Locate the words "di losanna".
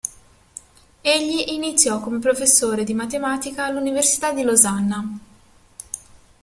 4.33-5.17